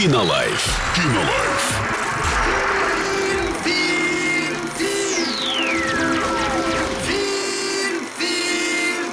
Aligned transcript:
Кинолайф. 0.00 0.80
Кинолайф. 0.96 1.60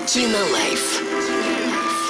Кинолайф. 0.08 1.04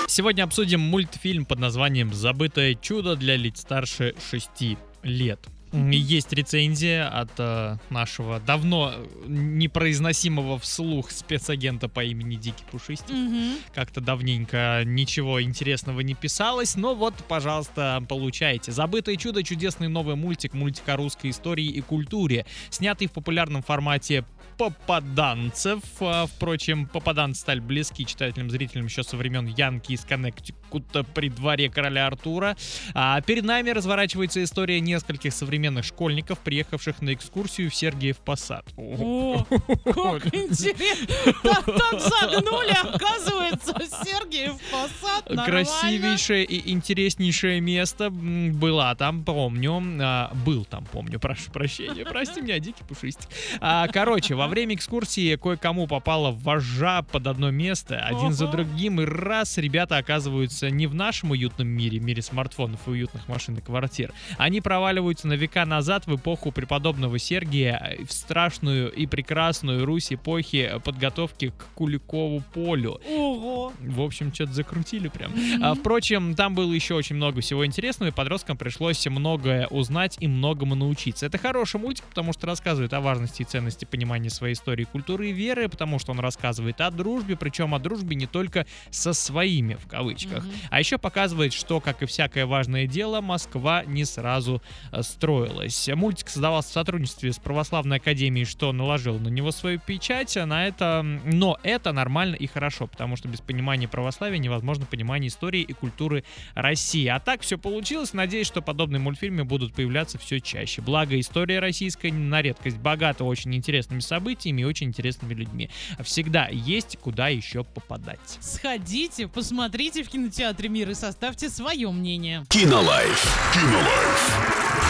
Сегодня 0.08 0.44
обсудим 0.44 0.80
мультфильм 0.82 1.46
под 1.46 1.58
названием 1.58 2.14
«Забытое 2.14 2.76
чудо 2.76 3.16
для 3.16 3.36
лиц 3.36 3.62
старше 3.62 4.14
6 4.30 4.78
лет». 5.02 5.40
Есть 5.74 6.32
рецензия 6.32 7.08
от 7.08 7.32
э, 7.38 7.78
нашего 7.90 8.40
давно 8.40 8.94
непроизносимого 9.28 10.58
вслух 10.60 11.12
спецагента 11.12 11.90
по 11.90 12.04
имени 12.04 12.36
Дикий 12.36 12.64
Пушистик. 12.72 13.10
Мгм. 13.14 13.56
Как-то 13.74 14.00
давненько 14.00 14.84
ничего 14.86 15.42
интересного 15.42 16.00
не 16.02 16.14
писалось, 16.14 16.76
но 16.76 16.96
вот, 16.96 17.16
пожалуйста, 17.28 18.04
получайте. 18.08 18.72
«Забытое 18.72 19.18
чудо»— 19.18 19.44
чудесный 19.44 19.90
новый 19.90 20.16
мультик, 20.16 20.54
мультик 20.54 20.88
о 20.90 20.96
русской 20.96 21.32
истории 21.32 21.68
и 21.68 21.82
культуре, 21.82 22.46
снятый 22.70 23.08
в 23.08 23.12
популярном 23.12 23.62
формате 23.62 24.24
попаданцев. 24.58 25.82
А, 26.00 26.26
Впрочем, 26.26 26.88
попаданцы 26.88 27.42
стали 27.42 27.60
близки 27.60 28.06
читателям, 28.06 28.50
зрителям 28.50 28.86
еще 28.86 29.04
со 29.04 29.18
времен 29.18 29.46
Янки 29.46 29.94
из 29.94 30.04
Коннектикута 30.04 31.04
при 31.04 31.30
дворе 31.30 31.70
короля 31.70 32.08
Артура. 32.08 32.56
А 32.94 33.22
перед 33.22 33.44
нами 33.44 33.70
разворачивается 33.70 34.44
история 34.44 34.80
нескольких 34.80 35.34
современных 35.34 35.57
школьников, 35.84 36.40
приехавших 36.40 37.02
на 37.02 37.14
экскурсию 37.14 37.70
в 37.70 37.76
Сергиев 37.76 38.18
Посад. 38.18 38.66
О, 38.78 39.46
как 39.86 40.34
интересно. 40.34 41.08
Так, 41.44 42.00
загнули, 42.00 42.72
оказывается, 42.72 43.74
Сергиев 44.04 44.56
Посад. 44.72 45.46
Красивейшее 45.46 46.46
и 46.46 46.72
интереснейшее 46.72 47.62
место 47.62 48.06
м, 48.06 48.54
была 48.54 48.96
там, 48.96 49.24
помню. 49.24 49.82
а, 50.02 50.32
был 50.46 50.66
там, 50.66 50.86
помню, 50.86 51.20
прошу 51.20 51.52
прощения. 51.52 52.06
Прости 52.10 52.42
меня, 52.42 52.60
дикий 52.60 52.84
пушистик. 52.84 53.30
А, 53.60 53.88
короче, 53.88 54.36
во 54.36 54.48
время 54.48 54.76
экскурсии 54.76 55.36
кое-кому 55.36 55.88
попала 55.88 56.32
вожжа 56.32 57.02
под 57.02 57.28
одно 57.28 57.52
место, 57.52 58.00
один 58.00 58.34
за 58.34 58.48
другим, 58.48 59.02
и 59.02 59.06
раз 59.06 59.58
ребята 59.58 59.98
оказываются 59.98 60.70
не 60.70 60.88
в 60.88 60.96
нашем 60.96 61.32
уютном 61.32 61.68
мире, 61.68 62.00
мире 62.00 62.22
смартфонов 62.22 62.88
и 62.88 62.92
уютных 62.92 63.28
машин 63.28 63.56
и 63.56 63.62
квартир. 63.62 64.14
Они 64.38 64.62
проваливаются 64.62 65.28
на 65.28 65.34
века 65.48 65.66
назад 65.66 66.08
в 66.08 66.16
эпоху 66.16 66.52
преподобного 66.52 67.18
Сергия, 67.18 67.98
в 68.06 68.12
страшную 68.12 68.92
и 68.92 69.06
прекрасную 69.06 69.86
Русь 69.86 70.12
эпохи 70.12 70.74
подготовки 70.84 71.54
к 71.58 71.74
Куликову 71.74 72.44
полю. 72.54 73.00
Ого. 73.10 73.72
В 73.80 74.02
общем, 74.02 74.34
что-то 74.34 74.52
закрутили 74.52 75.08
прям. 75.08 75.32
А, 75.62 75.74
впрочем, 75.74 76.36
там 76.36 76.54
было 76.54 76.74
еще 76.74 76.96
очень 76.96 77.16
много 77.16 77.40
всего 77.40 77.66
интересного, 77.66 78.10
и 78.10 78.14
подросткам 78.14 78.58
пришлось 78.58 79.06
многое 79.08 79.68
узнать 79.68 80.18
и 80.20 80.28
многому 80.28 80.76
научиться. 80.76 81.26
Это 81.26 81.38
хороший 81.38 81.80
мультик, 81.80 82.04
потому 82.04 82.34
что 82.34 82.46
рассказывает 82.46 82.94
о 82.94 83.00
важности 83.00 83.44
и 83.44 83.46
ценности 83.46 83.86
понимания 83.86 84.30
своей 84.30 84.54
истории, 84.54 84.84
культуры 84.84 85.30
и 85.30 85.32
веры, 85.32 85.70
потому 85.70 85.98
что 85.98 86.12
он 86.12 86.20
рассказывает 86.20 86.82
о 86.82 86.92
дружбе, 86.92 87.38
причем 87.38 87.74
о 87.74 87.80
дружбе 87.80 88.18
не 88.18 88.28
только 88.28 88.66
со 88.92 89.14
своими, 89.14 89.76
в 89.76 89.88
кавычках. 89.88 90.44
Мгм. 90.44 90.54
А 90.72 90.80
еще 90.80 90.98
показывает, 90.98 91.54
что, 91.54 91.80
как 91.80 92.04
и 92.04 92.06
всякое 92.06 92.46
важное 92.46 92.86
дело, 92.86 93.22
Москва 93.22 93.86
не 93.86 94.04
сразу 94.04 94.62
э, 94.92 95.02
строилась. 95.38 95.90
Мультик 95.94 96.30
создавался 96.30 96.70
в 96.70 96.74
сотрудничестве 96.74 97.32
с 97.32 97.40
Православной 97.40 97.98
Академией, 97.98 98.46
что 98.46 98.72
наложил 98.72 99.20
на 99.20 99.28
него 99.30 99.52
свою 99.52 99.80
печать, 99.80 100.36
а 100.38 100.46
на 100.46 100.68
это... 100.68 101.04
Но 101.26 101.58
это 101.64 101.92
нормально 101.92 102.36
и 102.36 102.48
хорошо, 102.48 102.88
потому 102.88 103.16
что 103.16 103.28
без 103.28 103.42
понимания 103.42 103.88
православия 103.88 104.38
невозможно 104.38 104.86
понимание 104.86 105.30
истории 105.30 105.62
и 105.62 105.74
культуры 105.74 106.24
России. 106.56 107.08
А 107.08 107.20
так 107.20 107.42
все 107.42 107.58
получилось. 107.58 108.14
Надеюсь, 108.14 108.48
что 108.48 108.62
подобные 108.62 109.00
мультфильмы 109.00 109.44
будут 109.44 109.74
появляться 109.74 110.18
все 110.18 110.40
чаще. 110.40 110.82
Благо, 110.82 111.20
история 111.20 111.60
российская 111.60 112.12
на 112.12 112.42
редкость 112.42 112.78
богата 112.78 113.24
очень 113.24 113.54
интересными 113.56 114.00
событиями 114.00 114.62
и 114.62 114.66
очень 114.66 114.88
интересными 114.88 115.34
людьми. 115.34 115.70
Всегда 116.02 116.48
есть 116.48 116.98
куда 116.98 117.28
еще 117.28 117.64
попадать. 117.64 118.20
Сходите, 118.40 119.28
посмотрите 119.28 120.04
в 120.04 120.10
кинотеатре 120.10 120.70
«Мир» 120.70 120.90
и 120.90 120.94
составьте 120.94 121.50
свое 121.50 121.92
мнение. 121.92 122.46
Кинолайф. 122.50 123.52
Кинолайф. 123.54 124.87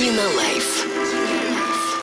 Consumer 0.00 0.34
Life. 0.34 0.79